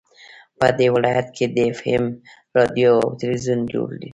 په 0.59 0.67
دې 0.77 0.87
ولايت 0.95 1.27
كې 1.35 1.45
د 1.55 1.57
اېف 1.67 1.79
اېم 1.89 2.05
راډيو 2.57 2.91
او 3.03 3.09
ټېلوېزون 3.19 3.59
جوړ 3.71 3.89